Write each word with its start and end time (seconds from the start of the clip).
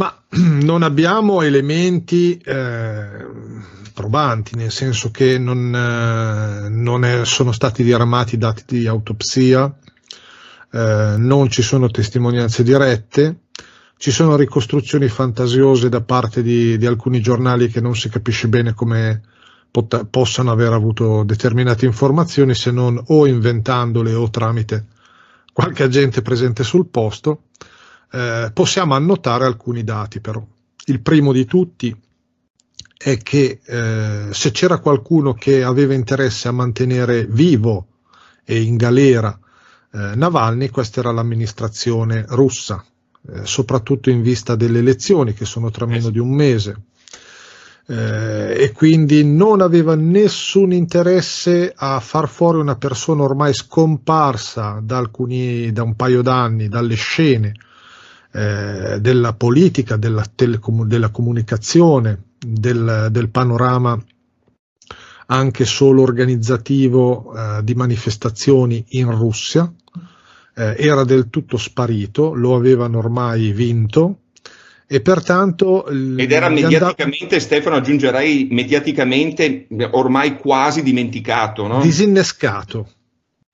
Ma 0.00 0.18
non 0.62 0.82
abbiamo 0.82 1.42
elementi 1.42 2.38
eh, 2.38 3.26
probanti, 3.92 4.56
nel 4.56 4.70
senso 4.70 5.10
che 5.10 5.36
non, 5.36 5.74
eh, 5.74 6.70
non 6.70 7.04
è, 7.04 7.26
sono 7.26 7.52
stati 7.52 7.82
diramati 7.82 8.38
dati 8.38 8.62
di 8.66 8.86
autopsia, 8.86 9.70
eh, 10.72 11.14
non 11.18 11.50
ci 11.50 11.60
sono 11.60 11.90
testimonianze 11.90 12.62
dirette, 12.62 13.40
ci 13.98 14.10
sono 14.10 14.36
ricostruzioni 14.36 15.06
fantasiose 15.08 15.90
da 15.90 16.00
parte 16.00 16.42
di, 16.42 16.78
di 16.78 16.86
alcuni 16.86 17.20
giornali 17.20 17.68
che 17.68 17.82
non 17.82 17.94
si 17.94 18.08
capisce 18.08 18.48
bene 18.48 18.72
come 18.72 19.20
pot- 19.70 20.06
possano 20.06 20.50
aver 20.50 20.72
avuto 20.72 21.24
determinate 21.24 21.84
informazioni 21.84 22.54
se 22.54 22.70
non 22.70 22.98
o 23.08 23.26
inventandole 23.26 24.14
o 24.14 24.30
tramite 24.30 24.86
qualche 25.52 25.82
agente 25.82 26.22
presente 26.22 26.64
sul 26.64 26.86
posto. 26.86 27.42
Eh, 28.12 28.50
possiamo 28.52 28.94
annotare 28.94 29.44
alcuni 29.44 29.84
dati 29.84 30.20
però. 30.20 30.44
Il 30.86 31.00
primo 31.00 31.32
di 31.32 31.44
tutti 31.44 31.96
è 32.96 33.16
che 33.18 33.60
eh, 33.64 34.28
se 34.30 34.50
c'era 34.50 34.78
qualcuno 34.78 35.32
che 35.34 35.62
aveva 35.62 35.94
interesse 35.94 36.48
a 36.48 36.52
mantenere 36.52 37.24
vivo 37.26 37.86
e 38.44 38.60
in 38.62 38.76
galera 38.76 39.38
eh, 39.92 40.14
Navalny, 40.16 40.68
questa 40.68 41.00
era 41.00 41.12
l'amministrazione 41.12 42.24
russa, 42.28 42.84
eh, 43.28 43.44
soprattutto 43.44 44.10
in 44.10 44.22
vista 44.22 44.56
delle 44.56 44.80
elezioni 44.80 45.32
che 45.32 45.44
sono 45.44 45.70
tra 45.70 45.86
meno 45.86 46.10
di 46.10 46.18
un 46.18 46.30
mese. 46.30 46.82
Eh, 47.86 48.54
e 48.56 48.72
quindi 48.72 49.24
non 49.24 49.60
aveva 49.60 49.94
nessun 49.94 50.72
interesse 50.72 51.72
a 51.74 51.98
far 52.00 52.28
fuori 52.28 52.58
una 52.58 52.76
persona 52.76 53.22
ormai 53.22 53.52
scomparsa 53.52 54.80
da, 54.82 54.98
alcuni, 54.98 55.72
da 55.72 55.82
un 55.82 55.96
paio 55.96 56.22
d'anni 56.22 56.68
dalle 56.68 56.94
scene 56.94 57.54
eh, 58.32 58.98
della 59.00 59.32
politica, 59.34 59.96
della, 59.96 60.24
telecom- 60.34 60.86
della 60.86 61.10
comunicazione, 61.10 62.22
del, 62.38 63.08
del 63.10 63.28
panorama 63.28 64.02
anche 65.26 65.64
solo 65.64 66.02
organizzativo 66.02 67.32
eh, 67.34 67.64
di 67.64 67.74
manifestazioni 67.74 68.84
in 68.90 69.10
Russia, 69.10 69.72
eh, 70.56 70.74
era 70.76 71.04
del 71.04 71.30
tutto 71.30 71.56
sparito, 71.56 72.34
lo 72.34 72.54
avevano 72.54 72.98
ormai 72.98 73.52
vinto. 73.52 74.22
E 74.86 75.00
pertanto... 75.00 75.86
Ed 75.86 76.32
era 76.32 76.48
mediaticamente, 76.48 77.22
andav- 77.22 77.40
Stefano, 77.40 77.76
aggiungerei 77.76 78.48
mediaticamente 78.50 79.68
ormai 79.92 80.36
quasi 80.36 80.82
dimenticato, 80.82 81.68
no? 81.68 81.80
Disinnescato, 81.80 82.88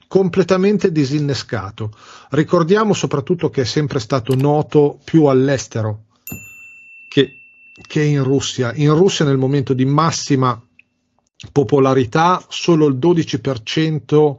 completamente 0.08 0.92
disinnescato. 0.92 1.92
Ricordiamo 2.30 2.92
soprattutto 2.92 3.50
che 3.50 3.62
è 3.62 3.64
sempre 3.64 3.98
stato 3.98 4.34
noto 4.34 4.98
più 5.04 5.24
all'estero 5.24 6.04
che, 7.08 7.30
che 7.86 8.02
in 8.02 8.22
Russia. 8.22 8.72
In 8.74 8.94
Russia 8.94 9.24
nel 9.24 9.38
momento 9.38 9.72
di 9.72 9.84
massima 9.84 10.60
popolarità 11.52 12.44
solo 12.48 12.86
il 12.86 12.96
12% 12.96 14.36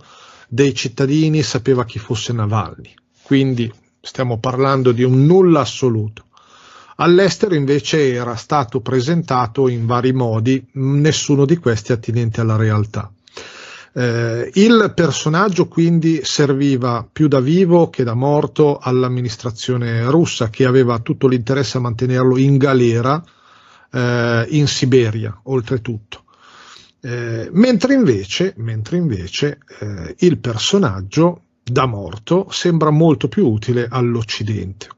dei 0.47 0.73
cittadini 0.73 1.43
sapeva 1.43 1.85
chi 1.85 1.99
fosse 1.99 2.33
Navalny, 2.33 2.93
quindi 3.21 3.71
stiamo 4.01 4.39
parlando 4.39 4.91
di 4.91 5.03
un 5.03 5.25
nulla 5.25 5.61
assoluto. 5.61 6.25
All'estero 6.99 7.53
invece 7.53 8.13
era 8.13 8.35
stato 8.35 8.79
presentato 8.79 9.67
in 9.67 9.85
vari 9.85 10.13
modi, 10.13 10.65
nessuno 10.73 11.45
di 11.45 11.57
questi 11.57 11.91
attinente 11.91 12.41
alla 12.41 12.55
realtà. 12.55 13.11
Eh, 13.97 14.51
il 14.53 14.91
personaggio 14.93 15.67
quindi 15.67 16.19
serviva 16.23 17.07
più 17.11 17.27
da 17.27 17.39
vivo 17.39 17.89
che 17.89 18.03
da 18.03 18.13
morto 18.13 18.77
all'amministrazione 18.77 20.07
russa 20.07 20.51
che 20.51 20.65
aveva 20.65 20.99
tutto 20.99 21.27
l'interesse 21.27 21.77
a 21.77 21.81
mantenerlo 21.81 22.37
in 22.37 22.57
galera 22.57 23.19
eh, 23.91 24.45
in 24.49 24.67
Siberia, 24.67 25.39
oltretutto. 25.45 26.25
Eh, 27.01 27.49
mentre 27.53 27.95
invece, 27.95 28.53
mentre 28.57 28.97
invece 28.97 29.57
eh, 29.79 30.13
il 30.19 30.37
personaggio 30.37 31.45
da 31.63 31.87
morto 31.87 32.49
sembra 32.51 32.91
molto 32.91 33.27
più 33.27 33.47
utile 33.47 33.87
all'Occidente. 33.89 34.89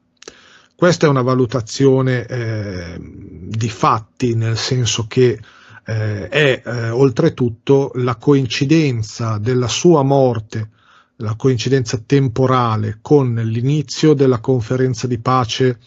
Questa 0.76 1.06
è 1.06 1.08
una 1.08 1.22
valutazione 1.22 2.26
eh, 2.26 2.96
di 3.00 3.68
fatti, 3.70 4.34
nel 4.34 4.58
senso 4.58 5.06
che 5.06 5.40
eh, 5.84 6.28
è 6.28 6.62
eh, 6.64 6.90
oltretutto 6.90 7.92
la 7.94 8.16
coincidenza 8.16 9.38
della 9.38 9.68
sua 9.68 10.02
morte, 10.02 10.70
la 11.16 11.34
coincidenza 11.36 12.00
temporale 12.04 12.98
con 13.02 13.34
l'inizio 13.34 14.14
della 14.14 14.38
conferenza 14.38 15.06
di 15.06 15.18
pace 15.18 15.78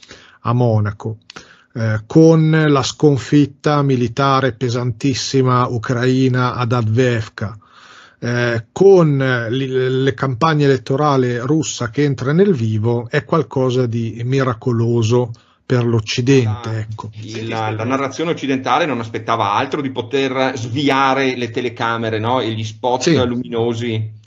a 0.41 0.53
Monaco 0.53 1.17
eh, 1.75 2.03
con 2.05 2.51
la 2.51 2.83
sconfitta 2.83 3.81
militare 3.81 4.53
pesantissima 4.53 5.65
ucraina 5.67 6.53
ad 6.53 6.71
Advevka, 6.71 7.57
eh, 8.19 8.67
con 8.71 9.17
le, 9.17 10.13
campagne 10.13 10.65
elettorali 10.65 11.37
russa 11.39 11.89
che 11.89 12.03
entra 12.03 12.31
nel 12.31 12.53
vivo, 12.53 13.07
è 13.09 13.25
qualcosa 13.25 13.87
di 13.87 14.21
miracoloso 14.23 15.31
per 15.65 15.85
l'Occidente. 15.85 16.71
La, 16.71 16.79
ecco. 16.79 17.09
la, 17.47 17.69
la, 17.71 17.83
narrazione 17.83 18.31
occidentale 18.31 18.85
non 18.85 18.99
aspettava 18.99 19.53
altro 19.53 19.81
di 19.81 19.91
poter 19.91 20.53
sviare 20.55 21.35
le 21.35 21.51
telecamere 21.51 22.19
no? 22.19 22.41
e 22.41 22.51
gli 22.51 22.63
spot 22.63 23.01
sì. 23.01 23.15
luminosi 23.15 24.21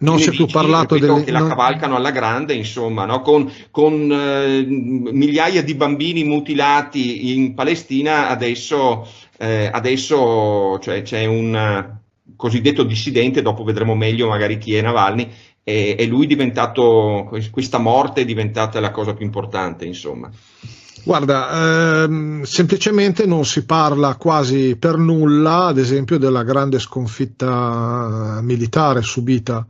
non 0.00 0.18
si 0.18 0.28
è 0.28 0.32
più 0.32 0.46
parlato 0.46 0.94
ripeto, 0.94 1.12
delle... 1.14 1.24
che 1.24 1.30
la 1.30 1.46
cavalcano 1.46 1.96
alla 1.96 2.10
grande, 2.10 2.54
insomma, 2.54 3.04
no? 3.04 3.20
con, 3.22 3.50
con 3.70 4.10
eh, 4.10 4.64
migliaia 4.66 5.62
di 5.62 5.74
bambini 5.74 6.24
mutilati 6.24 7.34
in 7.34 7.54
Palestina, 7.54 8.28
adesso, 8.28 9.08
eh, 9.38 9.68
adesso 9.72 10.78
cioè, 10.80 11.02
c'è 11.02 11.24
un 11.24 11.96
cosiddetto 12.36 12.84
dissidente, 12.84 13.42
dopo 13.42 13.64
vedremo 13.64 13.94
meglio 13.94 14.28
magari 14.28 14.58
chi 14.58 14.74
è 14.74 14.82
Navalny, 14.82 15.28
e, 15.64 15.96
e 15.98 16.06
lui 16.06 16.24
è 16.24 16.28
diventato, 16.28 17.28
questa 17.50 17.78
morte 17.78 18.22
è 18.22 18.24
diventata 18.24 18.80
la 18.80 18.90
cosa 18.90 19.14
più 19.14 19.24
importante, 19.24 19.84
insomma. 19.84 20.30
Guarda, 21.04 22.04
ehm, 22.04 22.42
semplicemente 22.42 23.24
non 23.24 23.44
si 23.44 23.64
parla 23.64 24.14
quasi 24.16 24.76
per 24.76 24.96
nulla, 24.96 25.66
ad 25.66 25.78
esempio, 25.78 26.18
della 26.18 26.42
grande 26.42 26.78
sconfitta 26.78 28.40
militare 28.42 29.02
subita 29.02 29.66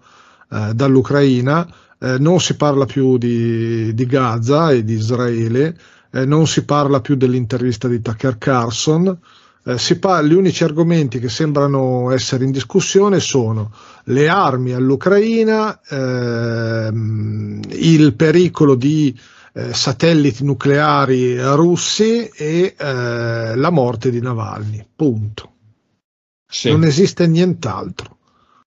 eh, 0.51 0.73
dall'Ucraina, 0.75 1.67
eh, 1.99 2.19
non 2.19 2.41
si 2.41 2.57
parla 2.57 2.87
più 2.87 3.19
di, 3.19 3.95
di 3.95 4.07
Gaza 4.07 4.71
e 4.71 4.85
di 4.85 4.95
Israele, 4.95 5.77
eh, 6.11 6.25
non 6.25 6.47
si 6.47 6.65
parla 6.65 7.01
più 7.01 7.17
dell'intervista 7.17 7.89
di 7.89 8.01
Tucker 8.01 8.39
Carlson, 8.39 9.19
eh, 9.65 9.99
parla, 9.99 10.27
gli 10.27 10.33
unici 10.33 10.65
argomenti 10.65 11.19
che 11.19 11.29
sembrano 11.29 12.11
essere 12.11 12.45
in 12.45 12.51
discussione 12.51 13.21
sono 13.21 13.73
le 14.05 14.29
armi 14.29 14.73
all'Ucraina, 14.73 15.81
ehm, 15.87 17.61
il 17.73 18.15
pericolo 18.15 18.75
di 18.75 19.15
eh, 19.59 19.75
satelliti 19.75 20.45
nucleari 20.45 21.37
russi 21.55 22.29
e 22.29 22.77
eh, 22.79 23.57
la 23.57 23.71
morte 23.71 24.11
di 24.11 24.21
Navalny. 24.21 24.87
Punto. 24.95 25.53
Sì. 26.49 26.71
Non 26.71 26.85
esiste 26.85 27.27
nient'altro. 27.27 28.17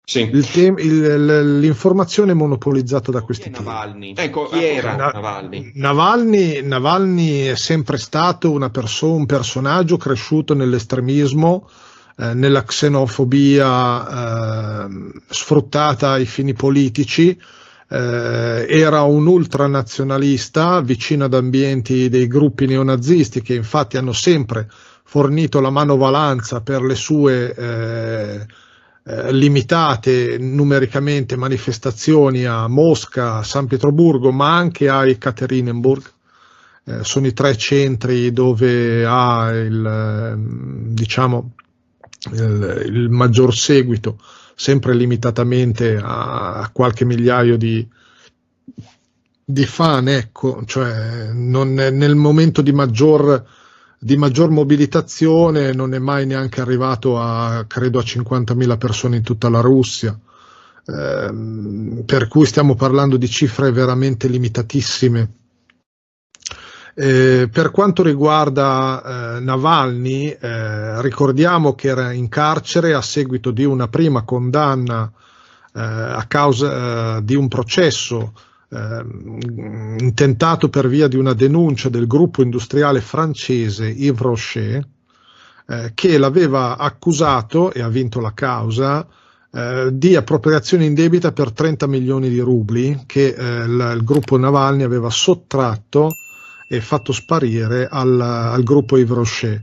Sì. 0.05 0.23
Il 0.23 0.51
tem- 0.51 0.81
il, 0.81 1.61
l'informazione 1.61 2.33
è 2.33 2.35
monopolizzata 2.35 3.13
da 3.13 3.21
questi 3.21 3.51
tipi. 3.51 3.65
Navalny? 3.65 4.15
Ecco, 4.17 4.49
chi 4.49 4.65
era 4.65 4.97
Na- 4.97 5.11
Navalny? 5.11 5.71
Navalny? 5.77 6.61
Navalny 6.63 7.43
è 7.43 7.55
sempre 7.55 7.99
stato 7.99 8.51
una 8.51 8.69
perso- 8.69 9.15
un 9.15 9.27
personaggio 9.27 9.97
cresciuto 9.97 10.55
nell'estremismo, 10.55 11.69
eh, 12.17 12.35
nella 12.35 12.65
xenofobia 12.65 14.85
eh, 14.85 14.89
sfruttata 15.29 16.11
ai 16.11 16.27
fini 16.27 16.53
politici, 16.53 17.41
eh, 17.93 18.67
era 18.71 19.03
un 19.03 19.27
ultranazionalista 19.27 20.81
vicino 20.81 21.25
ad 21.25 21.35
ambienti 21.35 22.09
dei 22.09 22.27
gruppi 22.27 22.65
neonazisti 22.65 23.43
che 23.43 23.55
infatti 23.55 23.99
hanno 23.99 24.13
sempre 24.13 24.67
fornito 25.05 25.61
la 25.61 25.69
manovalanza 25.69 26.63
per 26.63 26.81
le 26.81 26.95
sue 26.95 27.55
eh, 27.55 28.47
eh, 29.05 29.33
limitate 29.33 30.39
numericamente 30.39 31.37
manifestazioni 31.37 32.47
a 32.47 32.67
Mosca, 32.67 33.37
a 33.37 33.43
San 33.43 33.67
Pietroburgo, 33.67 34.33
ma 34.33 34.57
anche 34.57 34.89
a 34.89 35.07
Ekaterinburg. 35.07 36.03
Eh, 36.85 37.05
sono 37.05 37.27
i 37.27 37.33
tre 37.35 37.57
centri 37.57 38.33
dove 38.33 39.05
ha 39.05 39.51
il, 39.51 39.85
ehm, 39.85 40.95
diciamo, 40.95 41.51
il, 42.33 42.83
il 42.87 43.11
maggior 43.11 43.55
seguito 43.55 44.17
sempre 44.55 44.95
limitatamente 44.95 45.99
a, 46.01 46.69
qualche 46.73 47.05
migliaio 47.05 47.57
di, 47.57 47.87
di 49.45 49.65
fan, 49.65 50.09
ecco, 50.09 50.63
cioè 50.65 51.33
non 51.33 51.79
è, 51.81 51.91
nel 51.91 52.15
momento 52.15 52.63
di 52.63 52.73
maggior, 52.73 53.45
di 53.99 54.17
maggior 54.17 54.51
mobilitazione 54.51 55.73
non 55.73 55.95
è 55.95 55.99
mai 55.99 56.27
neanche 56.27 56.61
arrivato 56.61 57.19
a, 57.19 57.65
credo, 57.67 57.99
a 57.99 58.03
50.000 58.03 58.79
persone 58.79 59.17
in 59.17 59.23
tutta 59.23 59.49
la 59.49 59.61
Russia. 59.61 60.19
Eh, 60.85 62.03
per 62.05 62.27
cui 62.29 62.47
stiamo 62.47 62.75
parlando 62.75 63.17
di 63.17 63.29
cifre 63.29 63.71
veramente 63.71 64.29
limitatissime. 64.29 65.42
Eh, 66.95 67.49
per 67.51 67.71
quanto 67.71 68.03
riguarda 68.03 69.37
eh, 69.37 69.41
Navalny, 69.41 70.29
eh, 70.29 71.01
ricordiamo 71.01 71.75
che 71.75 71.89
era 71.89 72.13
in 72.13 72.29
carcere 72.29 72.93
a 72.93 73.01
seguito 73.01 73.51
di 73.51 73.65
una 73.65 73.89
prima 73.89 74.25
condanna 74.25 75.11
eh, 75.75 75.81
a 75.81 76.23
causa 76.29 77.17
eh, 77.17 77.25
di 77.25 77.35
un 77.35 77.49
processo 77.49 78.35
eh, 78.69 79.05
intentato 80.01 80.69
per 80.69 80.87
via 80.87 81.09
di 81.09 81.17
una 81.17 81.33
denuncia 81.33 81.89
del 81.89 82.07
gruppo 82.07 82.43
industriale 82.43 83.01
francese 83.01 83.87
Yves 83.87 84.21
Rocher, 84.21 84.89
che 85.95 86.19
l'aveva 86.19 86.77
accusato 86.77 87.73
e 87.73 87.81
ha 87.81 87.89
vinto 87.89 88.21
la 88.21 88.35
causa 88.35 89.07
di 89.91 90.17
appropriazione 90.17 90.85
indebita 90.85 91.33
per 91.33 91.53
30 91.53 91.87
milioni 91.87 92.29
di 92.29 92.41
rubli 92.41 93.05
che 93.07 93.35
il, 93.39 93.93
il 93.95 94.05
gruppo 94.05 94.37
Navalny 94.37 94.83
aveva 94.83 95.09
sottratto 95.09 96.11
e 96.73 96.81
fatto 96.81 97.13
sparire 97.13 97.87
al, 97.87 98.19
al 98.19 98.63
gruppo 98.63 98.97
Yves 98.97 99.15
Rocher. 99.15 99.63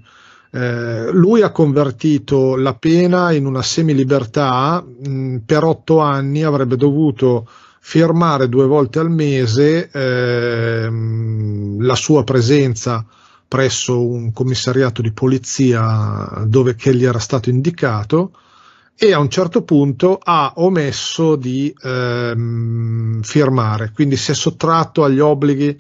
Eh, 0.51 1.09
lui 1.11 1.41
ha 1.41 1.51
convertito 1.51 2.55
la 2.55 2.75
pena 2.75 3.31
in 3.31 3.47
una 3.47 3.63
semilibertà, 3.63 4.83
mh, 4.83 5.09
mm, 5.09 5.35
per 5.37 5.63
otto 5.63 5.99
anni 6.01 6.43
avrebbe 6.43 6.75
dovuto 6.75 7.49
firmare 7.79 8.47
due 8.47 8.67
volte 8.67 8.99
al 8.99 9.09
mese 9.09 9.89
eh, 9.89 10.87
la 11.79 11.95
sua 11.95 12.23
presenza 12.23 13.03
presso 13.47 14.05
un 14.05 14.31
commissariato 14.31 15.01
di 15.01 15.11
polizia 15.11 16.43
dove 16.45 16.75
che 16.75 16.93
gli 16.93 17.05
era 17.05 17.17
stato 17.17 17.49
indicato 17.49 18.33
e 18.95 19.13
a 19.13 19.19
un 19.19 19.29
certo 19.29 19.63
punto 19.63 20.19
ha 20.21 20.53
omesso 20.57 21.35
di 21.35 21.73
ehm, 21.81 23.23
firmare, 23.23 23.91
quindi 23.95 24.15
si 24.15 24.29
è 24.29 24.35
sottratto 24.35 25.03
agli 25.03 25.19
obblighi 25.19 25.75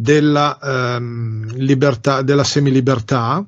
della, 0.00 0.58
ehm, 0.62 1.56
libertà, 1.56 2.22
della 2.22 2.44
semilibertà. 2.44 3.44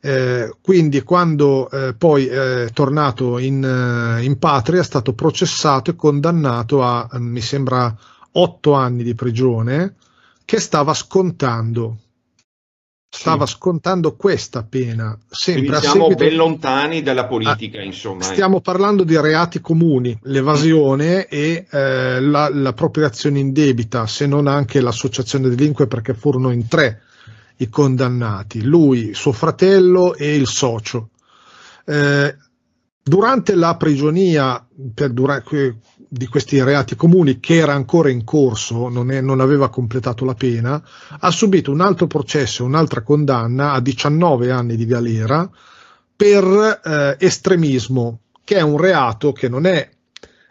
Eh, 0.00 0.54
quindi 0.60 1.02
quando 1.02 1.68
eh, 1.70 1.94
poi 1.94 2.26
è 2.26 2.68
tornato 2.72 3.38
in, 3.38 3.64
eh, 3.64 4.22
in, 4.22 4.38
patria 4.38 4.80
è 4.80 4.84
stato 4.84 5.12
processato 5.12 5.90
e 5.90 5.96
condannato 5.96 6.84
a, 6.84 7.08
mi 7.14 7.40
sembra, 7.40 7.96
otto 8.32 8.74
anni 8.74 9.02
di 9.02 9.14
prigione 9.14 9.94
che 10.44 10.60
stava 10.60 10.94
scontando 10.94 11.96
stava 13.10 13.46
sì. 13.46 13.54
scontando 13.54 14.14
questa 14.16 14.62
pena. 14.62 15.18
Sempre 15.28 15.68
Quindi 15.68 15.86
siamo 15.86 16.08
seguito... 16.08 16.24
ben 16.24 16.36
lontani 16.36 17.02
dalla 17.02 17.26
politica, 17.26 17.78
ah, 17.80 17.84
insomma. 17.84 18.20
Eh. 18.20 18.24
Stiamo 18.24 18.60
parlando 18.60 19.04
di 19.04 19.18
reati 19.18 19.60
comuni, 19.60 20.16
l'evasione 20.22 21.26
e 21.26 21.66
eh, 21.70 22.20
la, 22.20 22.48
l'appropriazione 22.52 23.38
indebita, 23.38 24.06
se 24.06 24.26
non 24.26 24.46
anche 24.46 24.80
l'associazione 24.80 25.48
delinque, 25.48 25.86
perché 25.86 26.14
furono 26.14 26.50
in 26.50 26.68
tre 26.68 27.02
i 27.56 27.68
condannati, 27.68 28.62
lui, 28.62 29.14
suo 29.14 29.32
fratello 29.32 30.14
e 30.14 30.34
il 30.34 30.46
socio. 30.46 31.10
Eh, 31.84 32.36
durante 33.02 33.54
la 33.54 33.76
prigionia, 33.76 34.64
per, 34.94 35.10
durante, 35.10 35.78
di 36.08 36.26
questi 36.26 36.62
reati 36.62 36.96
comuni 36.96 37.38
che 37.38 37.56
era 37.56 37.74
ancora 37.74 38.08
in 38.08 38.24
corso, 38.24 38.88
non, 38.88 39.10
è, 39.10 39.20
non, 39.20 39.40
aveva 39.40 39.68
completato 39.68 40.24
la 40.24 40.34
pena, 40.34 40.82
ha 41.20 41.30
subito 41.30 41.70
un 41.70 41.80
altro 41.80 42.06
processo, 42.06 42.64
un'altra 42.64 43.02
condanna 43.02 43.72
a 43.72 43.80
19 43.80 44.50
anni 44.50 44.76
di 44.76 44.86
galera 44.86 45.48
per 46.16 46.80
eh, 46.82 47.16
estremismo, 47.18 48.20
che 48.42 48.56
è 48.56 48.62
un 48.62 48.78
reato 48.78 49.32
che 49.32 49.48
non 49.48 49.66
è 49.66 49.88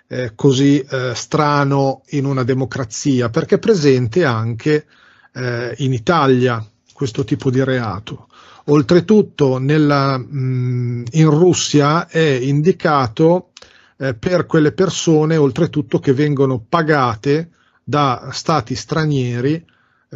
eh, 0.07 0.33
così 0.35 0.79
eh, 0.79 1.13
strano 1.15 2.03
in 2.09 2.25
una 2.25 2.43
democrazia, 2.43 3.29
perché 3.29 3.55
è 3.55 3.59
presente 3.59 4.23
anche 4.23 4.85
eh, 5.33 5.73
in 5.77 5.91
Italia 5.91 6.63
questo 6.93 7.23
tipo 7.23 7.49
di 7.49 7.63
reato. 7.63 8.27
Oltretutto 8.65 9.57
nella, 9.57 10.17
mh, 10.17 11.05
in 11.11 11.29
Russia 11.29 12.07
è 12.07 12.19
indicato 12.19 13.51
eh, 13.97 14.13
per 14.13 14.45
quelle 14.45 14.71
persone 14.71 15.37
oltretutto 15.37 15.99
che 15.99 16.13
vengono 16.13 16.63
pagate 16.67 17.49
da 17.83 18.29
stati 18.31 18.75
stranieri 18.75 19.65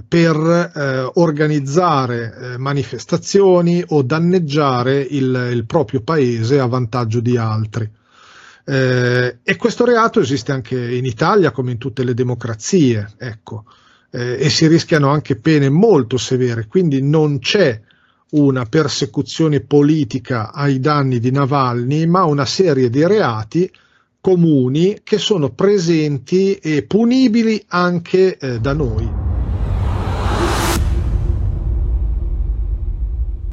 per 0.08 0.36
eh, 0.36 1.12
organizzare 1.16 2.34
eh, 2.34 2.58
manifestazioni 2.58 3.84
o 3.90 4.02
danneggiare 4.04 5.00
il, 5.02 5.50
il, 5.52 5.66
proprio 5.66 6.02
paese 6.02 6.60
a 6.60 6.66
vantaggio 6.66 7.20
di 7.20 7.36
altri. 7.36 7.90
Eh, 8.64 9.38
e 9.44 9.56
questo 9.58 9.84
reato 9.84 10.20
esiste 10.22 10.52
anche 10.52 10.96
in 10.96 11.06
Italia 11.06 11.52
come 11.52 11.72
in 11.72 11.78
tutte 11.78 12.04
le 12.04 12.14
democrazie, 12.14 13.12
ecco, 13.18 13.66
eh, 14.12 14.38
e 14.40 14.50
si 14.50 14.68
rischiano 14.68 15.10
anche 15.10 15.36
pene 15.36 15.70
molto 15.70 16.18
severe, 16.18 16.68
quindi 16.68 17.02
non 17.02 17.40
c'è 17.40 17.82
una 18.32 18.66
persecuzione 18.66 19.60
politica 19.62 20.52
ai 20.54 20.80
danni 20.80 21.20
di 21.20 21.32
Navalny, 21.32 22.06
ma 22.06 22.24
una 22.26 22.46
serie 22.46 22.90
di 22.90 23.06
reati 23.06 23.72
comuni 24.22 25.00
che 25.04 25.18
sono 25.18 25.50
presenti 25.50 26.56
e 26.56 26.84
punibili 26.84 27.64
anche 27.68 28.38
eh, 28.38 28.60
da 28.60 28.74
noi. 28.74 29.31